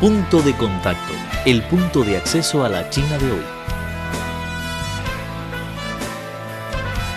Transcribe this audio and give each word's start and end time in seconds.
Punto 0.00 0.40
de 0.42 0.56
contacto, 0.56 1.12
el 1.44 1.60
punto 1.64 2.04
de 2.04 2.18
acceso 2.18 2.62
a 2.62 2.68
la 2.68 2.88
China 2.88 3.18
de 3.18 3.32
hoy. 3.32 3.44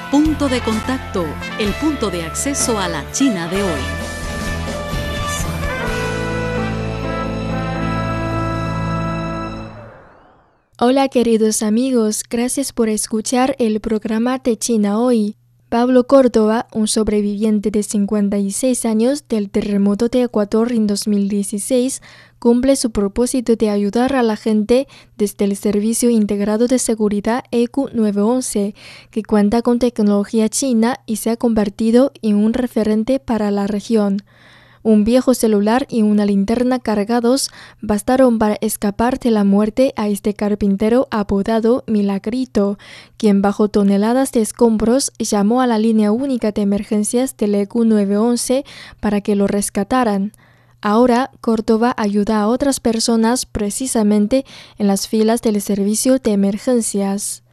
Punto 0.10 0.50
de 0.50 0.62
contacto, 0.62 1.24
el 1.60 1.74
punto 1.74 2.10
de 2.10 2.24
acceso 2.24 2.80
a 2.80 2.88
la 2.88 3.06
China 3.12 3.48
de 3.50 3.62
hoy. 3.62 3.82
Hola 10.80 11.08
queridos 11.10 11.62
amigos, 11.62 12.24
gracias 12.28 12.74
por 12.74 12.90
escuchar 12.90 13.56
el 13.60 13.80
programa 13.80 14.40
de 14.40 14.58
China 14.58 14.98
hoy. 14.98 15.38
Pablo 15.72 16.06
Córdoba, 16.06 16.68
un 16.74 16.90
sobreviviente 16.90 17.72
de 17.72 17.82
56 17.82 18.84
años 18.84 19.24
del 19.30 19.50
terremoto 19.50 20.10
de 20.10 20.24
Ecuador 20.24 20.74
en 20.74 20.86
2016, 20.86 22.02
cumple 22.40 22.76
su 22.76 22.92
propósito 22.92 23.56
de 23.56 23.70
ayudar 23.70 24.14
a 24.18 24.22
la 24.22 24.36
gente 24.36 24.90
desde 25.18 25.46
el 25.46 25.56
Servicio 25.56 26.10
Integrado 26.10 26.68
de 26.68 26.78
Seguridad 26.78 27.46
ECU 27.52 27.90
911, 27.94 28.76
que 29.12 29.24
cuenta 29.24 29.62
con 29.62 29.80
tecnología 29.80 30.50
china 30.50 31.00
y 31.06 31.16
se 31.16 31.30
ha 31.30 31.38
convertido 31.38 32.12
en 32.22 32.36
un 32.36 32.52
referente 32.52 33.22
para 33.22 33.50
la 33.50 33.66
región. 33.66 34.24
Un 34.84 35.04
viejo 35.04 35.36
celular 35.36 35.86
y 35.90 36.02
una 36.02 36.26
linterna 36.26 36.80
cargados 36.80 37.52
bastaron 37.82 38.40
para 38.40 38.58
escapar 38.62 39.20
de 39.20 39.30
la 39.30 39.44
muerte 39.44 39.94
a 39.96 40.08
este 40.08 40.34
carpintero 40.34 41.08
apodado 41.12 41.84
Milagrito, 41.86 42.80
quien 43.18 43.44
bajo 43.44 43.68
toneladas 43.68 44.32
de 44.32 44.42
escombros 44.42 45.12
llamó 45.20 45.62
a 45.62 45.68
la 45.68 45.78
línea 45.78 46.12
única 46.12 46.52
de 46.52 46.64
emergencias 46.64 47.38
del 47.38 47.54
EQ 47.54 47.76
911 47.86 48.66
para 49.00 49.22
que 49.22 49.36
lo 49.36 49.46
rescataran. 49.46 50.32
Ahora, 50.82 51.30
Córdoba 51.42 51.94
ayuda 51.96 52.42
a 52.42 52.48
otras 52.48 52.80
personas 52.80 53.46
precisamente 53.46 54.46
en 54.80 54.88
las 54.88 55.08
filas 55.08 55.44
del 55.44 55.62
servicio 55.62 56.18
de 56.18 56.32
emergencias. 56.32 57.44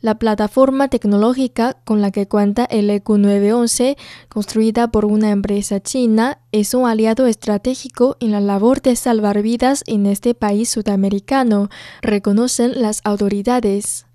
La 0.00 0.16
plataforma 0.18 0.88
tecnológica 0.88 1.76
con 1.84 2.00
la 2.00 2.12
que 2.12 2.28
cuenta 2.28 2.64
el 2.64 2.88
EQ911, 2.88 3.96
construida 4.28 4.92
por 4.92 5.04
una 5.04 5.30
empresa 5.30 5.80
china, 5.80 6.38
es 6.52 6.72
un 6.74 6.86
aliado 6.86 7.26
estratégico 7.26 8.16
en 8.20 8.30
la 8.30 8.40
labor 8.40 8.80
de 8.80 8.94
salvar 8.94 9.42
vidas 9.42 9.82
en 9.86 10.06
este 10.06 10.34
país 10.34 10.70
sudamericano, 10.70 11.68
reconocen 12.00 12.80
las 12.80 13.00
autoridades. 13.04 14.07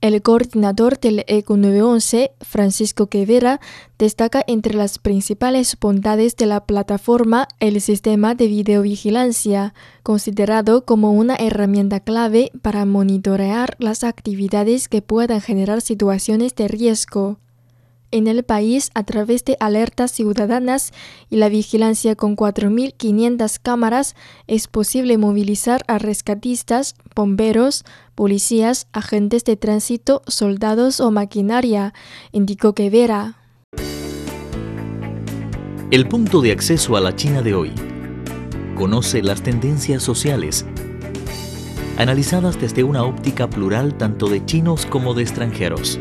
El 0.00 0.22
coordinador 0.22 1.00
del 1.00 1.24
ECO 1.26 1.56
911, 1.56 2.30
Francisco 2.40 3.08
Quevera, 3.08 3.60
destaca 3.98 4.44
entre 4.46 4.74
las 4.74 5.00
principales 5.00 5.76
bondades 5.80 6.36
de 6.36 6.46
la 6.46 6.66
plataforma 6.66 7.48
el 7.58 7.80
sistema 7.80 8.36
de 8.36 8.46
videovigilancia, 8.46 9.74
considerado 10.04 10.84
como 10.84 11.10
una 11.10 11.34
herramienta 11.34 11.98
clave 11.98 12.52
para 12.62 12.84
monitorear 12.84 13.74
las 13.80 14.04
actividades 14.04 14.88
que 14.88 15.02
puedan 15.02 15.40
generar 15.40 15.80
situaciones 15.80 16.54
de 16.54 16.68
riesgo 16.68 17.40
en 18.10 18.26
el 18.26 18.42
país 18.42 18.90
a 18.94 19.04
través 19.04 19.44
de 19.44 19.56
alertas 19.60 20.12
ciudadanas 20.12 20.92
y 21.30 21.36
la 21.36 21.48
vigilancia 21.48 22.16
con 22.16 22.36
4.500 22.36 23.58
cámaras 23.62 24.14
es 24.46 24.68
posible 24.68 25.18
movilizar 25.18 25.82
a 25.88 25.98
rescatistas, 25.98 26.94
bomberos, 27.14 27.84
policías, 28.14 28.86
agentes 28.92 29.44
de 29.44 29.56
tránsito, 29.56 30.22
soldados 30.26 31.00
o 31.00 31.10
maquinaria, 31.10 31.94
indicó 32.32 32.74
Quevera. 32.74 33.36
El 35.90 36.08
punto 36.08 36.40
de 36.40 36.52
acceso 36.52 36.96
a 36.96 37.00
la 37.00 37.16
China 37.16 37.42
de 37.42 37.54
hoy. 37.54 37.72
Conoce 38.74 39.22
las 39.22 39.42
tendencias 39.42 40.02
sociales 40.02 40.66
analizadas 41.98 42.60
desde 42.60 42.84
una 42.84 43.02
óptica 43.02 43.50
plural 43.50 43.96
tanto 43.98 44.28
de 44.28 44.44
chinos 44.46 44.86
como 44.86 45.14
de 45.14 45.22
extranjeros. 45.22 45.98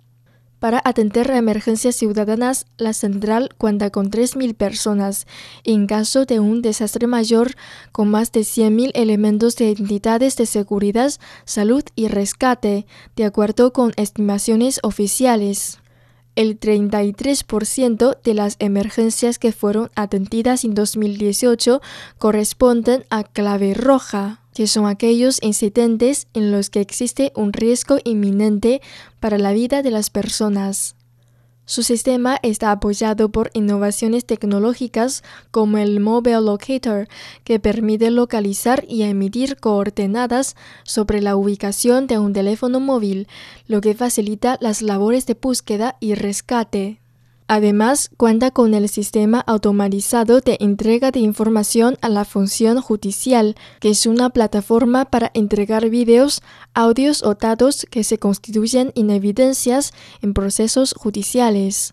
Para 0.62 0.80
atender 0.86 1.32
a 1.32 1.40
emergencias 1.40 1.96
ciudadanas, 1.96 2.68
la 2.78 2.94
central 2.94 3.50
cuenta 3.58 3.90
con 3.90 4.12
3.000 4.12 4.54
personas. 4.54 5.26
En 5.64 5.88
caso 5.88 6.26
de 6.26 6.40
un 6.40 6.62
desastre 6.62 7.08
mayor, 7.08 7.54
con 7.92 8.12
más 8.12 8.32
de 8.32 8.42
100.000 8.42 8.92
elementos 8.94 9.56
de 9.56 9.72
entidades 9.72 10.36
de 10.38 10.46
seguridad, 10.46 11.12
salud 11.46 11.84
y 11.96 12.10
rescate, 12.10 12.86
de 13.16 13.26
acuerdo 13.26 13.74
con 13.74 13.92
estimaciones 13.96 14.80
oficiales. 14.84 15.81
El 16.36 16.60
33% 16.60 18.18
de 18.24 18.34
las 18.34 18.56
emergencias 18.60 19.38
que 19.38 19.52
fueron 19.52 19.92
atendidas 19.96 20.64
en 20.64 20.74
2018 20.74 21.82
corresponden 22.18 23.06
a 23.10 23.24
clave 23.24 23.74
roja 23.74 24.42
que 24.54 24.68
son 24.68 24.86
aquellos 24.86 25.42
incidentes 25.42 26.28
en 26.34 26.52
los 26.52 26.70
que 26.70 26.82
existe 26.82 27.32
un 27.36 27.54
riesgo 27.54 27.98
inminente 28.04 28.82
para 29.20 29.38
la 29.38 29.54
vida 29.54 29.82
de 29.82 29.92
las 29.92 30.10
personas. 30.10 30.96
Su 31.72 31.84
sistema 31.84 32.38
está 32.44 32.72
apoyado 32.72 33.30
por 33.30 33.50
innovaciones 33.54 34.26
tecnológicas 34.26 35.24
como 35.52 35.78
el 35.78 36.02
Mobile 36.02 36.42
Locator, 36.42 37.08
que 37.46 37.62
permite 37.62 38.12
localizar 38.12 38.84
y 38.90 39.04
emitir 39.04 39.56
coordenadas 39.56 40.58
sobre 40.84 41.22
la 41.22 41.38
ubicación 41.38 42.08
de 42.08 42.20
un 42.20 42.34
teléfono 42.34 42.82
móvil, 42.82 43.30
lo 43.68 43.80
que 43.80 43.94
facilita 43.94 44.58
las 44.60 44.82
labores 44.82 45.26
de 45.28 45.38
búsqueda 45.42 45.96
y 46.02 46.14
rescate. 46.16 47.01
Además, 47.54 48.10
cuenta 48.16 48.52
con 48.52 48.74
el 48.74 48.88
sistema 48.88 49.42
automatizado 49.42 50.40
de 50.40 50.56
entrega 50.62 51.12
de 51.12 51.20
información 51.20 51.98
a 52.00 52.08
la 52.08 52.24
función 52.24 52.80
judicial, 52.80 53.58
que 53.82 53.90
es 53.90 54.06
una 54.06 54.30
plataforma 54.30 55.04
para 55.04 55.32
entregar 55.34 55.90
videos, 55.90 56.42
audios 56.74 57.24
o 57.24 57.36
datos 57.36 57.86
que 57.92 58.06
se 58.06 58.18
constituyen 58.20 58.94
en 58.96 59.10
evidencias 59.10 59.92
en 60.22 60.34
procesos 60.34 60.94
judiciales. 60.98 61.92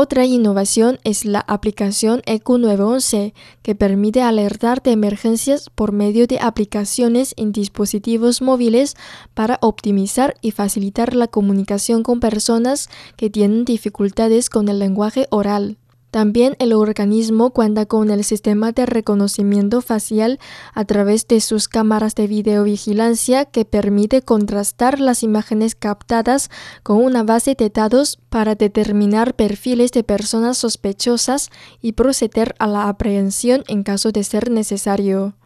Otra 0.00 0.24
innovación 0.24 1.00
es 1.02 1.24
la 1.24 1.40
aplicación 1.40 2.20
EQ911, 2.20 3.32
que 3.62 3.74
permite 3.74 4.22
alertar 4.22 4.80
de 4.80 4.92
emergencias 4.92 5.70
por 5.74 5.90
medio 5.90 6.28
de 6.28 6.38
aplicaciones 6.38 7.34
en 7.36 7.50
dispositivos 7.50 8.40
móviles 8.40 8.94
para 9.34 9.58
optimizar 9.60 10.36
y 10.40 10.52
facilitar 10.52 11.16
la 11.16 11.26
comunicación 11.26 12.04
con 12.04 12.20
personas 12.20 12.88
que 13.16 13.28
tienen 13.28 13.64
dificultades 13.64 14.50
con 14.50 14.68
el 14.68 14.78
lenguaje 14.78 15.26
oral. 15.30 15.78
También 16.10 16.56
el 16.58 16.72
organismo 16.72 17.50
cuenta 17.50 17.84
con 17.84 18.10
el 18.10 18.24
sistema 18.24 18.72
de 18.72 18.86
reconocimiento 18.86 19.82
facial 19.82 20.38
a 20.72 20.84
través 20.84 21.28
de 21.28 21.40
sus 21.40 21.68
cámaras 21.68 22.14
de 22.14 22.26
videovigilancia 22.26 23.44
que 23.44 23.64
permite 23.64 24.22
contrastar 24.22 25.00
las 25.00 25.22
imágenes 25.22 25.74
captadas 25.74 26.50
con 26.82 27.04
una 27.04 27.24
base 27.24 27.54
de 27.54 27.68
datos 27.68 28.18
para 28.30 28.54
determinar 28.54 29.34
perfiles 29.34 29.92
de 29.92 30.02
personas 30.02 30.56
sospechosas 30.56 31.50
y 31.82 31.92
proceder 31.92 32.54
a 32.58 32.66
la 32.66 32.88
aprehensión 32.88 33.64
en 33.68 33.82
caso 33.82 34.10
de 34.10 34.24
ser 34.24 34.50
necesario. 34.50 35.37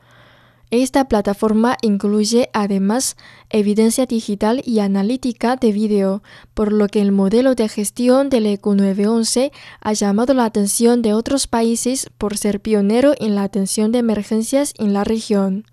Esta 0.72 1.04
plataforma 1.04 1.76
incluye 1.82 2.48
además 2.54 3.18
evidencia 3.50 4.06
digital 4.06 4.62
y 4.64 4.78
analítica 4.78 5.56
de 5.56 5.70
vídeo, 5.70 6.22
por 6.54 6.72
lo 6.72 6.88
que 6.88 7.02
el 7.02 7.12
modelo 7.12 7.54
de 7.54 7.68
gestión 7.68 8.30
del 8.30 8.46
EQ911 8.46 9.52
ha 9.82 9.92
llamado 9.92 10.32
la 10.32 10.46
atención 10.46 11.02
de 11.02 11.12
otros 11.12 11.46
países 11.46 12.08
por 12.16 12.38
ser 12.38 12.60
pionero 12.60 13.12
en 13.20 13.34
la 13.34 13.42
atención 13.42 13.92
de 13.92 13.98
emergencias 13.98 14.72
en 14.78 14.94
la 14.94 15.04
región. 15.04 15.66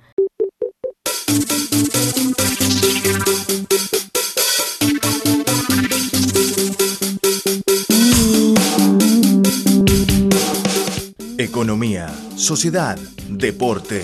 Economía, 11.38 12.14
sociedad, 12.36 13.00
deporte 13.30 14.04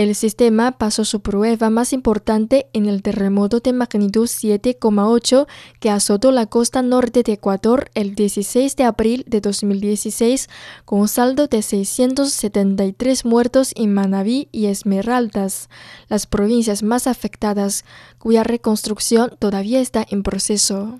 El 0.00 0.14
sistema 0.14 0.72
pasó 0.72 1.04
su 1.04 1.20
prueba 1.20 1.68
más 1.68 1.92
importante 1.92 2.68
en 2.72 2.86
el 2.86 3.02
terremoto 3.02 3.60
de 3.60 3.74
magnitud 3.74 4.26
7,8 4.26 5.46
que 5.78 5.90
azotó 5.90 6.32
la 6.32 6.46
costa 6.46 6.80
norte 6.80 7.22
de 7.22 7.34
Ecuador 7.34 7.90
el 7.92 8.14
16 8.14 8.76
de 8.76 8.84
abril 8.84 9.26
de 9.28 9.42
2016 9.42 10.48
con 10.86 11.00
un 11.00 11.08
saldo 11.08 11.48
de 11.48 11.60
673 11.60 13.26
muertos 13.26 13.74
en 13.76 13.92
Manabí 13.92 14.48
y 14.52 14.68
Esmeraldas, 14.68 15.68
las 16.08 16.26
provincias 16.26 16.82
más 16.82 17.06
afectadas 17.06 17.84
cuya 18.16 18.42
reconstrucción 18.42 19.36
todavía 19.38 19.80
está 19.80 20.06
en 20.08 20.22
proceso. 20.22 20.98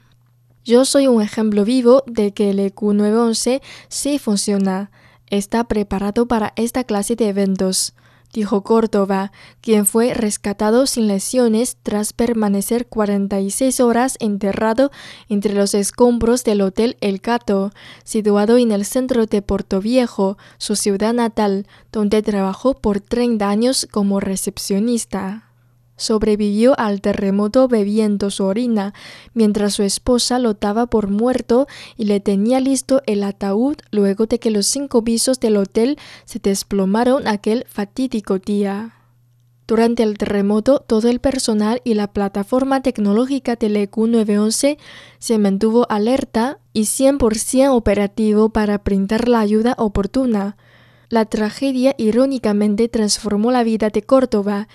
Yo 0.63 0.85
soy 0.85 1.07
un 1.07 1.23
ejemplo 1.23 1.65
vivo 1.65 2.05
de 2.07 2.33
que 2.33 2.51
el 2.51 2.59
EQ911 2.59 3.63
sí 3.89 4.19
funciona, 4.19 4.91
está 5.29 5.65
preparado 5.65 6.29
para 6.29 6.53
esta 6.55 6.85
clase 6.85 7.17
de 7.17 7.31
eventos 7.31 7.95
dijo 8.33 8.63
Córdoba, 8.63 9.33
quien 9.61 9.87
fue 9.87 10.15
rescatado 10.15 10.87
sin 10.87 11.09
lesiones 11.09 11.77
tras 11.83 12.13
permanecer 12.13 12.87
46 12.87 13.81
horas 13.81 14.17
enterrado 14.21 14.91
entre 15.29 15.55
los 15.55 15.75
escombros 15.75 16.45
del 16.45 16.63
Hotel 16.63 16.97
El 17.01 17.21
Cato, 17.21 17.73
situado 18.05 18.57
en 18.57 18.73
el 18.73 18.85
centro 18.85 19.27
de 19.27 19.43
Puerto 19.43 19.81
Viejo, 19.81 20.39
su 20.59 20.77
ciudad 20.77 21.13
natal, 21.13 21.67
donde 21.93 22.23
trabajó 22.23 22.75
por 22.75 23.01
30 23.01 23.49
años 23.49 23.89
como 23.91 24.21
recepcionista 24.21 25.50
sobrevivió 26.01 26.75
al 26.79 27.01
terremoto 27.01 27.69
bebiendo 27.69 28.31
su 28.31 28.45
orina, 28.45 28.95
mientras 29.35 29.75
su 29.75 29.83
esposa 29.83 30.39
lo 30.39 30.55
daba 30.55 30.87
por 30.87 31.09
muerto 31.09 31.67
y 31.97 32.07
le 32.07 32.21
tenía 32.21 32.59
listo 32.59 33.03
el 33.07 33.23
ataúd 33.23 33.77
luego 33.91 34.27
de 34.27 34.39
que 34.39 34.51
los 34.51 34.67
cinco 34.67 35.05
pisos 35.05 35.39
del 35.41 35.59
hotel 35.59 35.99
se 36.25 36.39
desplomaron 36.39 37.29
aquel 37.29 37.67
fatídico 37.69 38.39
día. 38.39 38.95
Durante 39.71 40.03
el 40.03 40.19
terremoto, 40.19 40.81
todo 40.81 41.09
el 41.09 41.21
personal 41.21 41.81
y 41.85 41.95
la 41.95 42.09
plataforma 42.09 42.83
tecnológica 42.83 43.55
del 43.55 43.77
EQ911 43.77 44.79
se 45.21 45.39
mantuvo 45.39 45.87
alerta 45.89 46.59
y 46.73 46.87
100% 46.87 47.69
operativo 47.77 48.49
para 48.49 48.79
brindar 48.79 49.29
la 49.29 49.39
ayuda 49.39 49.77
oportuna. 49.79 50.57
La 51.09 51.25
tragedia 51.25 51.95
irónicamente 51.99 52.89
transformó 52.89 53.53
la 53.53 53.63
vida 53.63 53.91
de 53.91 54.03
Córdoba, 54.03 54.67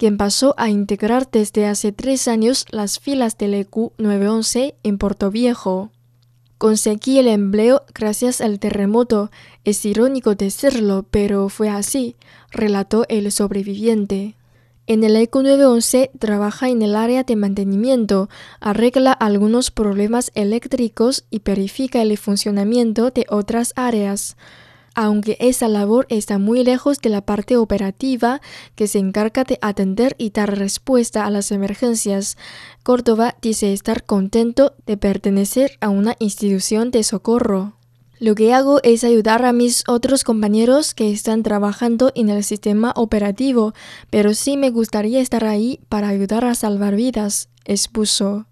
quien 0.00 0.16
pasó 0.16 0.54
a 0.56 0.70
integrar 0.70 1.28
desde 1.30 1.66
hace 1.66 1.92
tres 1.92 2.26
años 2.26 2.64
las 2.70 2.98
filas 2.98 3.36
del 3.36 3.52
EQ 3.52 3.92
911 3.98 4.74
en 4.82 4.96
Puerto 4.96 5.30
Viejo. 5.30 5.90
Conseguí 6.56 7.18
el 7.18 7.28
empleo 7.28 7.82
gracias 7.94 8.40
al 8.40 8.58
terremoto. 8.60 9.30
Es 9.62 9.84
irónico 9.84 10.36
decirlo, 10.36 11.04
pero 11.10 11.50
fue 11.50 11.68
así, 11.68 12.16
relató 12.50 13.04
el 13.10 13.30
sobreviviente. 13.30 14.36
En 14.86 15.04
el 15.04 15.14
EQ 15.16 15.34
911 15.34 16.12
trabaja 16.18 16.70
en 16.70 16.80
el 16.80 16.96
área 16.96 17.22
de 17.24 17.36
mantenimiento, 17.36 18.30
arregla 18.58 19.12
algunos 19.12 19.70
problemas 19.70 20.32
eléctricos 20.34 21.26
y 21.28 21.40
verifica 21.44 22.00
el 22.00 22.16
funcionamiento 22.16 23.10
de 23.10 23.26
otras 23.28 23.74
áreas. 23.76 24.38
Aunque 24.94 25.36
esa 25.40 25.68
labor 25.68 26.06
está 26.08 26.38
muy 26.38 26.64
lejos 26.64 27.00
de 27.00 27.10
la 27.10 27.20
parte 27.20 27.56
operativa 27.56 28.40
que 28.74 28.86
se 28.86 28.98
encarga 28.98 29.44
de 29.44 29.58
atender 29.62 30.14
y 30.18 30.30
dar 30.30 30.58
respuesta 30.58 31.26
a 31.26 31.30
las 31.30 31.52
emergencias. 31.52 32.36
Córdoba 32.82 33.36
dice 33.40 33.72
estar 33.72 34.04
contento 34.04 34.74
de 34.86 34.96
pertenecer 34.96 35.72
a 35.80 35.88
una 35.88 36.16
institución 36.18 36.90
de 36.90 37.02
socorro. 37.02 37.74
Lo 38.18 38.34
que 38.34 38.52
hago 38.52 38.80
es 38.82 39.02
ayudar 39.02 39.46
a 39.46 39.54
mis 39.54 39.82
otros 39.88 40.24
compañeros 40.24 40.92
que 40.92 41.10
están 41.10 41.42
trabajando 41.42 42.12
en 42.14 42.28
el 42.28 42.44
sistema 42.44 42.92
operativo, 42.94 43.72
pero 44.10 44.34
sí 44.34 44.58
me 44.58 44.68
gustaría 44.68 45.20
estar 45.20 45.44
ahí 45.44 45.80
para 45.88 46.08
ayudar 46.08 46.44
a 46.44 46.54
salvar 46.54 46.96
vidas, 46.96 47.48
expuso. 47.64 48.49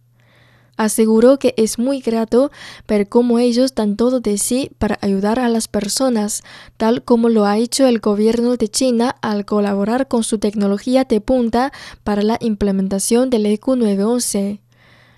Aseguró 0.78 1.40
que 1.40 1.54
es 1.56 1.78
muy 1.78 2.00
grato 2.00 2.52
ver 2.86 3.08
cómo 3.08 3.40
ellos 3.40 3.74
dan 3.74 3.96
todo 3.96 4.20
de 4.20 4.38
sí 4.38 4.70
para 4.78 4.96
ayudar 5.02 5.40
a 5.40 5.48
las 5.48 5.66
personas, 5.66 6.44
tal 6.76 7.02
como 7.02 7.28
lo 7.28 7.46
ha 7.46 7.58
hecho 7.58 7.88
el 7.88 7.98
gobierno 7.98 8.56
de 8.56 8.68
China 8.68 9.16
al 9.20 9.44
colaborar 9.44 10.06
con 10.06 10.22
su 10.22 10.38
tecnología 10.38 11.02
de 11.02 11.20
punta 11.20 11.72
para 12.04 12.22
la 12.22 12.38
implementación 12.40 13.28
del 13.28 13.46
EQ 13.46 13.76
911. 13.76 14.60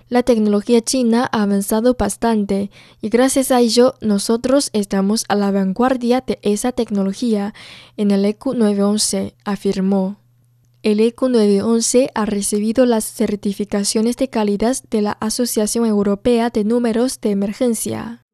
La 0.09 0.23
tecnología 0.23 0.81
china 0.81 1.29
ha 1.31 1.43
avanzado 1.43 1.93
bastante 1.93 2.69
y 2.99 3.09
gracias 3.09 3.51
a 3.51 3.61
ello 3.61 3.93
nosotros 4.01 4.71
estamos 4.73 5.25
a 5.29 5.35
la 5.35 5.51
vanguardia 5.51 6.21
de 6.25 6.39
esa 6.41 6.71
tecnología 6.71 7.53
en 7.97 8.09
el 8.09 8.25
EQ 8.25 8.55
911, 8.55 9.35
afirmó. 9.45 10.20
El 10.83 10.99
ECO 10.99 11.29
911 11.29 12.09
ha 12.15 12.25
recibido 12.25 12.87
las 12.87 13.05
certificaciones 13.05 14.17
de 14.17 14.29
calidad 14.29 14.75
de 14.89 15.03
la 15.03 15.11
Asociación 15.11 15.85
Europea 15.85 16.49
de 16.49 16.63
Números 16.63 17.21
de 17.21 17.29
Emergencia. 17.29 18.25